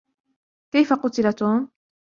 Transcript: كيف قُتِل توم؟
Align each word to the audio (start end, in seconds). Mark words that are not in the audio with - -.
كيف 0.73 0.93
قُتِل 0.93 1.33
توم؟ 1.33 1.69